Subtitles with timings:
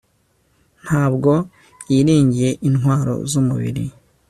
[0.83, 1.31] ntabwo
[1.91, 3.83] yiringiye intwaro zumubiri